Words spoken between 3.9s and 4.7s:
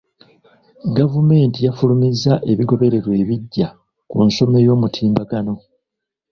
ku nsoma